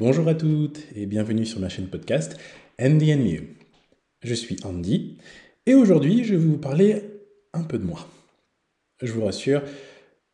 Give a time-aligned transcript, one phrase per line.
[0.00, 2.36] Bonjour à toutes et bienvenue sur ma chaîne podcast
[2.80, 3.42] Andy and Me.
[4.22, 5.18] Je suis Andy
[5.66, 7.00] et aujourd'hui je vais vous parler
[7.52, 8.08] un peu de moi.
[9.00, 9.62] Je vous rassure,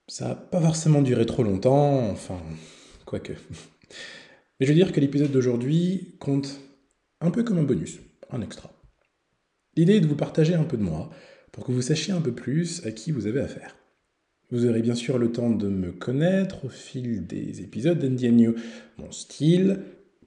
[0.08, 2.40] ça n'a pas forcément duré trop longtemps, enfin,
[3.04, 3.32] quoique.
[4.60, 6.58] Mais je veux dire que l'épisode d'aujourd'hui compte
[7.20, 7.98] un peu comme un bonus,
[8.30, 8.72] un extra.
[9.76, 11.10] L'idée est de vous partager un peu de moi
[11.52, 13.76] pour que vous sachiez un peu plus à qui vous avez affaire.
[14.52, 18.56] Vous aurez bien sûr le temps de me connaître au fil des épisodes d'Andy New,
[18.98, 19.78] mon style,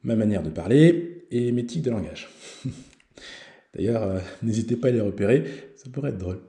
[0.03, 2.29] ma manière de parler et mes tics de langage.
[3.75, 5.43] D'ailleurs, euh, n'hésitez pas à les repérer,
[5.75, 6.39] ça pourrait être drôle.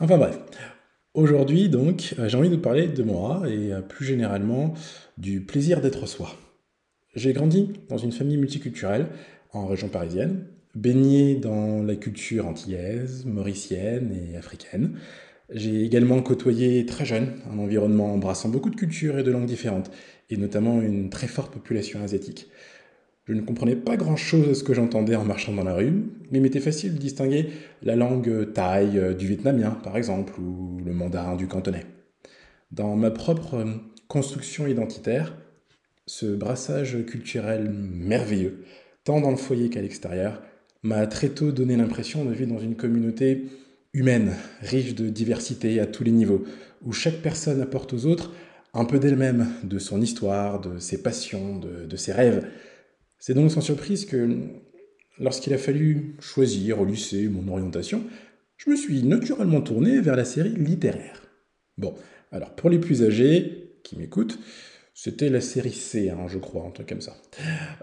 [0.00, 0.38] Enfin bref,
[1.12, 4.72] aujourd'hui donc, euh, j'ai envie de vous parler de moi et euh, plus généralement
[5.18, 6.30] du plaisir d'être soi.
[7.14, 9.08] J'ai grandi dans une famille multiculturelle
[9.52, 14.98] en région parisienne, baigné dans la culture antillaise, mauricienne et africaine.
[15.50, 19.90] J'ai également côtoyé très jeune un environnement embrassant beaucoup de cultures et de langues différentes,
[20.30, 22.48] et notamment une très forte population asiatique.
[23.26, 25.92] Je ne comprenais pas grand-chose de ce que j'entendais en marchant dans la rue,
[26.30, 27.48] mais il m'était facile de distinguer
[27.82, 31.86] la langue thaï euh, du vietnamien, par exemple, ou le mandarin du cantonais.
[32.70, 33.64] Dans ma propre euh,
[34.08, 35.34] construction identitaire,
[36.06, 38.64] ce brassage culturel merveilleux,
[39.04, 40.42] tant dans le foyer qu'à l'extérieur,
[40.82, 43.46] m'a très tôt donné l'impression de vivre dans une communauté
[43.94, 46.44] humaine, riche de diversité à tous les niveaux,
[46.84, 48.32] où chaque personne apporte aux autres
[48.74, 52.46] un peu d'elle-même, de son histoire, de ses passions, de, ses rêves.
[53.18, 54.36] C'est donc sans surprise que
[55.18, 58.02] lorsqu'il a fallu choisir au lycée mon orientation,
[58.56, 61.22] je me suis naturellement tourné vers la série littéraire.
[61.78, 61.94] Bon,
[62.32, 64.38] alors pour les plus âgés qui m'écoutent,
[64.94, 67.16] c'était la série C, hein, je crois, un truc comme ça.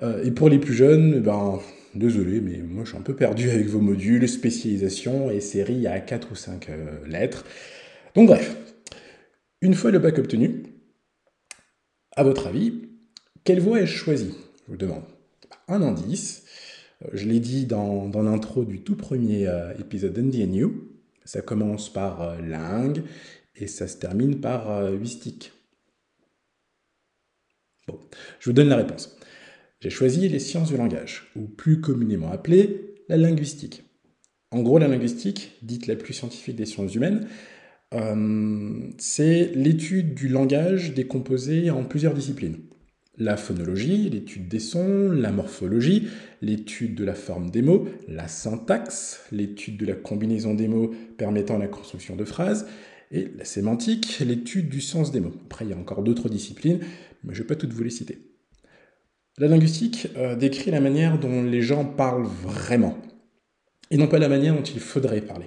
[0.01, 1.59] Euh, et pour les plus jeunes, eh ben,
[1.93, 5.99] désolé, mais moi je suis un peu perdu avec vos modules, spécialisation et série à
[5.99, 7.45] 4 ou 5 euh, lettres.
[8.15, 8.55] Donc bref,
[9.59, 10.63] une fois le bac obtenu,
[12.15, 12.87] à votre avis,
[13.43, 14.33] quelle voie ai-je choisi?
[14.67, 15.03] Je vous demande.
[15.67, 16.45] Un indice,
[17.03, 20.87] euh, je l'ai dit dans, l'intro du tout premier épisode d'Andy and You,
[21.25, 23.03] ça commence par langue
[23.57, 25.51] et ça se termine par huistique.
[27.87, 27.99] Bon,
[28.39, 29.17] je vous donne la réponse.
[29.79, 33.83] J'ai choisi les sciences du langage, ou plus communément appelées la linguistique.
[34.51, 37.27] En gros, la linguistique, dite la plus scientifique des sciences humaines,
[37.93, 42.57] euh, c'est l'étude du langage décomposé en plusieurs disciplines.
[43.17, 46.07] La phonologie, l'étude des sons, la morphologie,
[46.41, 51.57] l'étude de la forme des mots, la syntaxe, l'étude de la combinaison des mots permettant
[51.57, 52.67] la construction de phrases,
[53.11, 55.33] et la sémantique, l'étude du sens des mots.
[55.45, 56.79] Après, il y a encore d'autres disciplines,
[57.23, 58.19] mais je ne vais pas toutes vous les citer.
[59.37, 62.97] La linguistique euh, décrit la manière dont les gens parlent vraiment,
[63.89, 65.45] et non pas la manière dont il faudrait parler.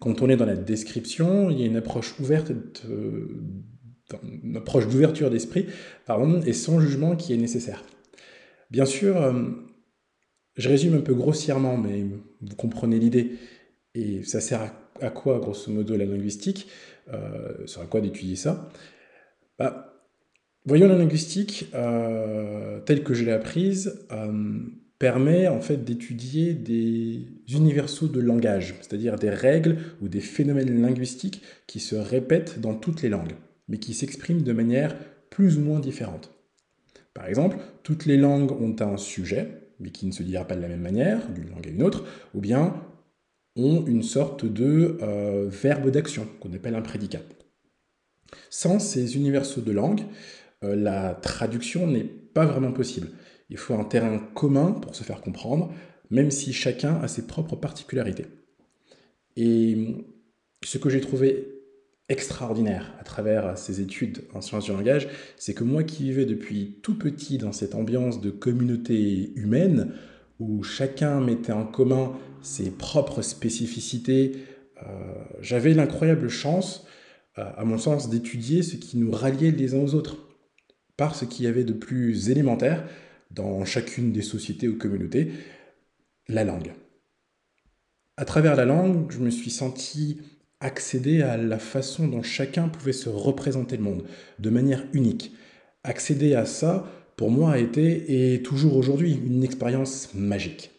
[0.00, 2.52] Quand on est dans la description, il y a une approche ouverte,
[4.42, 5.66] une approche d'ouverture d'esprit,
[6.06, 7.82] pardon, et sans jugement qui est nécessaire.
[8.70, 9.50] Bien sûr, euh,
[10.56, 12.04] je résume un peu grossièrement, mais
[12.40, 13.38] vous comprenez l'idée.
[13.94, 16.68] Et ça sert à, quoi, grosso modo, la linguistique
[17.12, 18.70] euh, à quoi d'étudier ça?
[19.58, 19.94] Bah,
[20.66, 24.60] Voyons la linguistique, euh, telle que je l'ai apprise, euh,
[24.98, 31.42] permet en fait d'étudier des universaux de langage, c'est-à-dire des règles ou des phénomènes linguistiques
[31.66, 33.34] qui se répètent dans toutes les langues,
[33.68, 34.96] mais qui s'expriment de manière
[35.28, 36.30] plus ou moins différente.
[37.12, 39.48] Par exemple, toutes les langues ont un sujet,
[39.80, 42.04] mais qui ne se dira pas de la même manière d'une langue à une autre,
[42.32, 42.74] ou bien
[43.56, 47.22] ont une sorte de euh, verbe d'action qu'on appelle un prédicat.
[48.50, 50.02] Sans ces universaux de langue,
[50.64, 53.10] euh, la traduction n'est pas vraiment possible.
[53.50, 55.72] Il faut un terrain commun pour se faire comprendre,
[56.10, 58.26] même si chacun a ses propres particularités.
[59.36, 59.96] Et
[60.64, 61.54] ce que j'ai trouvé
[62.08, 66.78] extraordinaire à travers ces études en sciences du langage, c'est que moi qui vivais depuis
[66.82, 69.92] tout petit dans cette ambiance de communauté humaine,
[70.40, 72.12] où chacun mettait en commun
[72.42, 74.32] ses propres spécificités,
[74.82, 76.86] euh, j'avais l'incroyable chance,
[77.38, 80.18] euh, à mon sens, d'étudier ce qui nous ralliait les uns aux autres
[80.96, 82.84] par ce qu'il y avait de plus élémentaire
[83.30, 85.32] dans chacune des sociétés ou communautés,
[86.28, 86.72] la langue.
[88.16, 90.20] À travers la langue, je me suis senti
[90.60, 94.04] accéder à la façon dont chacun pouvait se représenter le monde,
[94.38, 95.34] de manière unique.
[95.82, 96.86] Accéder à ça,
[97.16, 100.70] pour moi, a été et toujours aujourd'hui une expérience magique.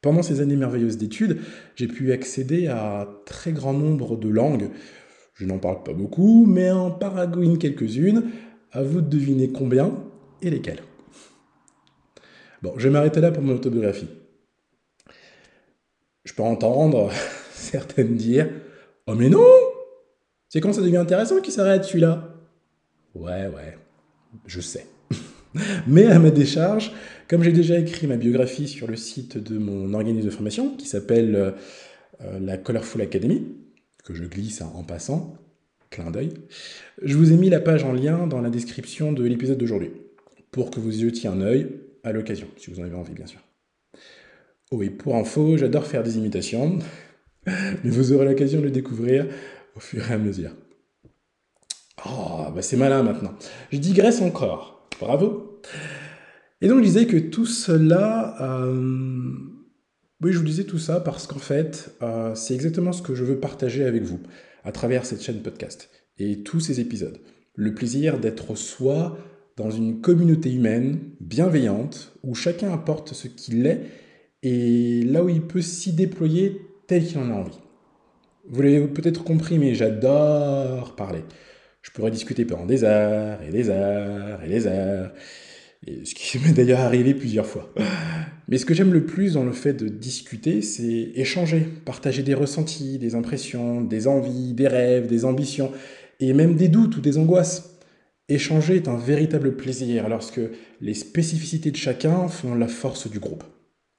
[0.00, 1.40] Pendant ces années merveilleuses d'études,
[1.76, 4.70] j'ai pu accéder à très grand nombre de langues.
[5.34, 8.24] Je n'en parle pas beaucoup, mais en paragouine quelques-unes,
[8.72, 9.94] à vous de deviner combien
[10.42, 10.82] et lesquels.
[12.62, 14.08] Bon, je vais m'arrêter là pour mon autobiographie.
[16.24, 17.10] Je peux entendre
[17.52, 18.48] certaines dire
[19.06, 19.44] Oh, mais non
[20.48, 22.36] C'est quand ça devient intéressant qu'il s'arrête celui-là
[23.14, 23.76] Ouais, ouais,
[24.46, 24.86] je sais.
[25.86, 26.92] Mais à ma décharge,
[27.28, 30.86] comme j'ai déjà écrit ma biographie sur le site de mon organisme de formation, qui
[30.86, 31.50] s'appelle euh,
[32.22, 33.46] euh, la Colorful Academy,
[34.04, 35.36] que je glisse en passant,
[35.90, 36.30] clin d'œil,
[37.02, 39.90] je vous ai mis la page en lien dans la description de l'épisode d'aujourd'hui,
[40.50, 41.68] pour que vous y jetiez un œil
[42.02, 43.40] à l'occasion, si vous en avez envie, bien sûr.
[44.70, 46.78] Oh, et pour info, j'adore faire des imitations,
[47.46, 49.26] mais vous aurez l'occasion de le découvrir
[49.76, 50.50] au fur et à mesure.
[52.06, 53.34] Oh, bah c'est malin maintenant.
[53.70, 54.71] Je digresse encore.
[55.02, 55.60] Bravo.
[56.60, 58.36] Et donc je disais que tout cela...
[58.40, 59.32] Euh,
[60.22, 63.24] oui, je vous disais tout ça parce qu'en fait, euh, c'est exactement ce que je
[63.24, 64.20] veux partager avec vous
[64.62, 67.18] à travers cette chaîne podcast et tous ces épisodes.
[67.56, 69.18] Le plaisir d'être soi
[69.56, 73.80] dans une communauté humaine bienveillante où chacun apporte ce qu'il est
[74.44, 77.58] et là où il peut s'y déployer tel qu'il en a envie.
[78.48, 81.24] Vous l'avez peut-être compris, mais j'adore parler.
[81.82, 85.12] Je pourrais discuter pendant des heures et des heures et des heures.
[85.86, 87.72] Ce qui m'est d'ailleurs arrivé plusieurs fois.
[88.48, 92.34] Mais ce que j'aime le plus dans le fait de discuter, c'est échanger, partager des
[92.34, 95.72] ressentis, des impressions, des envies, des rêves, des ambitions,
[96.20, 97.78] et même des doutes ou des angoisses.
[98.28, 100.40] Échanger est un véritable plaisir lorsque
[100.80, 103.44] les spécificités de chacun font la force du groupe.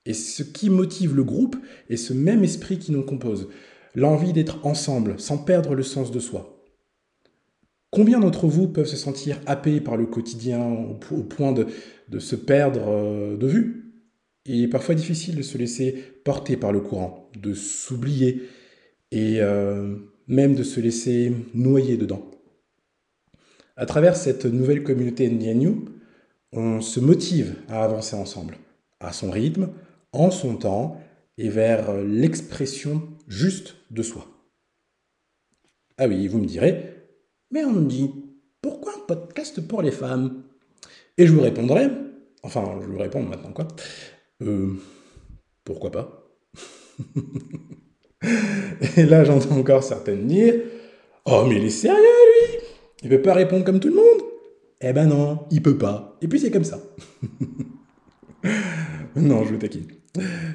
[0.05, 1.57] Et ce qui motive le groupe
[1.89, 3.49] est ce même esprit qui nous compose,
[3.95, 6.52] l'envie d'être ensemble, sans perdre le sens de soi.
[7.93, 10.67] Combien d'entre vous peuvent se sentir happés par le quotidien
[11.11, 11.67] au, point de,
[12.19, 13.93] se perdre euh, de vue?
[14.45, 15.91] Il est parfois difficile de se laisser
[16.25, 18.49] porter par le courant, de s'oublier
[19.11, 19.95] et euh,
[20.27, 22.31] même de se laisser noyer dedans.
[23.75, 25.85] À travers cette nouvelle communauté NDNU,
[26.51, 28.57] on se motive à avancer ensemble,
[29.01, 29.69] à son rythme,
[30.13, 30.99] en son temps
[31.37, 34.27] et vers l'expression juste de soi.
[35.99, 36.92] Ah oui, vous me direz,
[37.53, 38.11] mais on me dit
[38.61, 40.43] Pourquoi un podcast pour les femmes?
[41.17, 41.87] Et je vous répondrai,
[42.41, 43.67] enfin, je vous réponds maintenant quoi
[44.41, 44.73] euh,
[45.63, 46.27] Pourquoi pas?
[48.97, 50.55] Et là, j'entends encore certaines dire
[51.25, 52.57] Oh, mais il est sérieux, lui
[53.03, 54.23] Il peut pas répondre comme tout le monde
[54.81, 56.17] Eh ben non, il peut pas.
[56.21, 56.81] Et puis c'est comme ça.
[59.15, 59.87] non, je vous taquine.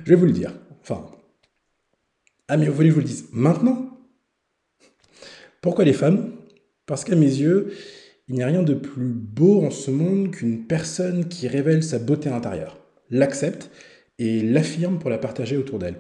[0.05, 0.53] Je vais vous le dire.
[0.83, 1.07] Enfin.
[2.49, 4.01] Ah, mais vous voulez que je vous le dise maintenant?
[5.61, 6.38] Pourquoi les femmes
[6.89, 7.69] parce qu'à mes yeux,
[8.29, 11.99] il n'y a rien de plus beau en ce monde qu'une personne qui révèle sa
[11.99, 12.79] beauté intérieure,
[13.11, 13.71] l'accepte
[14.19, 15.97] et l'affirme pour la partager autour d'elle.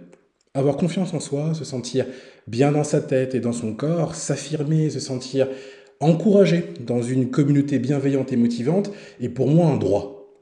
[0.55, 2.06] Avoir confiance en soi, se sentir
[2.49, 5.46] bien dans sa tête et dans son corps, s'affirmer, se sentir
[6.00, 10.32] encouragé dans une communauté bienveillante et motivante est pour moi un droit.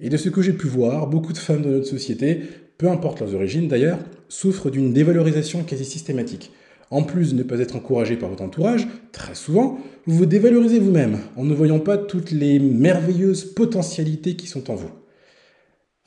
[0.00, 2.40] Et de ce que j'ai pu voir, beaucoup de femmes de notre société,
[2.78, 3.98] peu importe leurs origines d'ailleurs,
[4.28, 6.52] souffrent d'une dévalorisation quasi systématique.
[6.90, 10.78] En plus de ne pas être encouragé par votre entourage, très souvent, vous vous dévalorisez
[10.78, 14.90] vous-même en ne voyant pas toutes les merveilleuses potentialités qui sont en vous.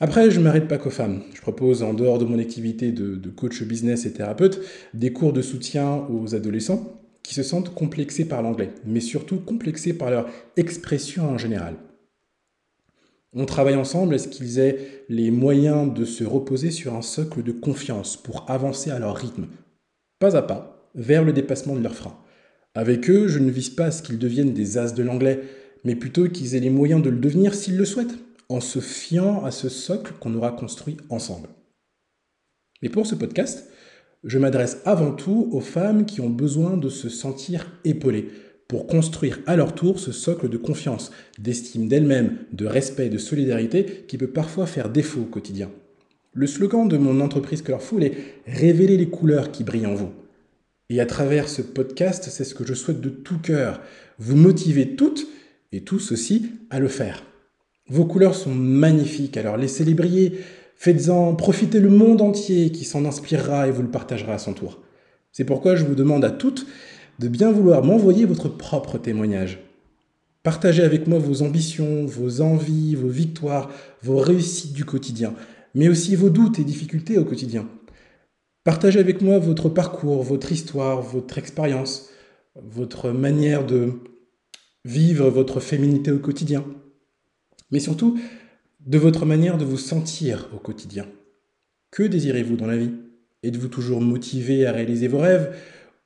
[0.00, 1.22] Après, je ne m'arrête pas qu'aux femmes.
[1.32, 4.60] Je propose, en dehors de mon activité de, de, coach business et thérapeute,
[4.94, 9.92] des cours de soutien aux adolescents qui se sentent complexés par l'anglais, mais surtout complexés
[9.92, 11.76] par leur expression en général.
[13.32, 17.44] On travaille ensemble à ce qu'ils aient les moyens de se reposer sur un socle
[17.44, 19.46] de confiance pour avancer à leur rythme,
[20.18, 22.18] pas à pas, vers le dépassement de leurs freins.
[22.74, 25.40] Avec eux, je ne vise pas à ce qu'ils deviennent des as de l'anglais,
[25.84, 28.18] mais plutôt qu'ils aient les moyens de le devenir s'ils le souhaitent,
[28.48, 31.48] en se fiant à ce socle qu'on aura construit ensemble.
[32.82, 33.68] Mais pour ce podcast,
[34.24, 38.28] je m'adresse avant tout aux femmes qui ont besoin de se sentir épaulées
[38.68, 44.04] pour construire à leur tour ce socle de confiance, d'estime d'elles-mêmes, de respect, de solidarité
[44.08, 45.70] qui peut parfois faire défaut au quotidien.
[46.32, 48.16] Le slogan de mon entreprise Colorful est
[48.46, 50.12] Révéler les couleurs qui brillent en vous.
[50.90, 53.80] Et à travers ce podcast, c'est ce que je souhaite de tout cœur.
[54.18, 55.26] Vous motiver toutes
[55.72, 57.24] et tous aussi à le faire.
[57.88, 60.38] Vos couleurs sont magnifiques, alors laissez-les briller.
[60.76, 64.80] Faites-en profiter le monde entier qui s'en inspirera et vous le partagera à son tour.
[65.32, 66.66] C'est pourquoi je vous demande à toutes
[67.18, 69.60] de bien vouloir m'envoyer votre propre témoignage.
[70.42, 73.70] Partagez avec moi vos ambitions, vos envies, vos victoires,
[74.02, 75.34] vos réussites du quotidien,
[75.74, 77.68] mais aussi vos doutes et difficultés au quotidien.
[78.64, 82.10] Partagez avec moi votre parcours, votre histoire, votre expérience,
[82.54, 83.94] votre manière de
[84.84, 86.64] vivre votre féminité au quotidien,
[87.72, 88.20] mais surtout
[88.86, 91.06] de votre manière de vous sentir au quotidien.
[91.90, 92.92] Que désirez-vous dans la vie?
[93.42, 95.56] Êtes-vous toujours motivé à réaliser vos rêves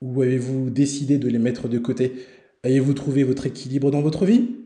[0.00, 2.14] ou avez-vous décidé de les mettre de côté?
[2.62, 4.56] Avez-vous trouvé votre équilibre dans votre vie?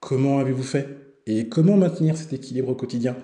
[0.00, 0.86] Comment avez-vous fait?
[1.26, 3.16] Et comment maintenir cet équilibre au quotidien?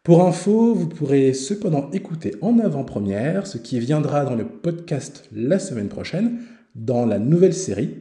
[0.08, 5.60] Pour info, vous pourrez cependant écouter en avant-première ce qui viendra dans le podcast la
[5.60, 6.40] semaine prochaine
[6.76, 7.94] dans la nouvelle série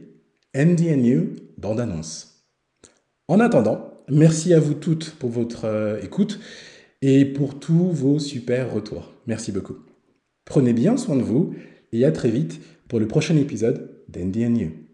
[0.55, 2.45] NDNU Bande Annonce.
[3.27, 6.39] En attendant, merci à vous toutes pour votre euh, écoute
[7.01, 9.11] et pour tous vos super retours.
[9.25, 9.75] Merci beaucoup.
[10.45, 11.55] Prenez bien soin de vous
[11.91, 14.87] et à très vite pour le prochain épisode d'NDNU.